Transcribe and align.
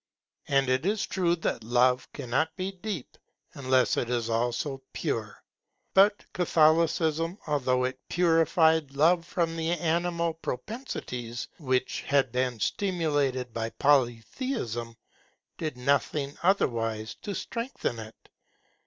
And 0.47 0.67
it 0.67 0.83
is 0.83 1.05
true 1.05 1.35
that 1.35 1.63
love 1.63 2.11
cannot 2.11 2.55
be 2.55 2.71
deep 2.71 3.19
unless 3.53 3.95
it 3.97 4.09
is 4.09 4.31
also 4.31 4.81
pure. 4.93 5.43
But 5.93 6.25
Catholicism, 6.33 7.37
although 7.45 7.83
it 7.83 7.99
purified 8.09 8.93
love 8.95 9.27
from 9.27 9.55
the 9.55 9.69
animal 9.73 10.33
propensities 10.33 11.47
which 11.59 12.01
had 12.01 12.31
been 12.31 12.59
stimulated 12.59 13.53
by 13.53 13.69
Polytheism, 13.69 14.97
did 15.59 15.77
nothing 15.77 16.35
otherwise 16.41 17.13
to 17.21 17.35
strengthen 17.35 17.99
it. 17.99 18.27